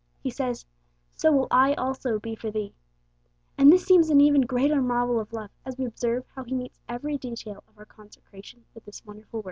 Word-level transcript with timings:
He 0.23 0.31
says, 0.31 0.65
'So 1.13 1.31
will 1.31 1.47
I 1.51 1.75
also 1.75 2.17
be 2.17 2.33
for 2.33 2.49
thee!' 2.49 2.73
And 3.55 3.71
this 3.71 3.85
seems 3.85 4.09
an 4.09 4.19
even 4.19 4.41
greater 4.41 4.81
marvel 4.81 5.19
of 5.19 5.31
love, 5.31 5.51
as 5.63 5.77
we 5.77 5.85
observe 5.85 6.25
how 6.33 6.43
He 6.43 6.55
meets 6.55 6.79
every 6.89 7.19
detail 7.19 7.63
of 7.67 7.77
our 7.77 7.85
consecration 7.85 8.65
with 8.73 8.83
this 8.85 9.05
wonderful 9.05 9.37
word. 9.37 9.39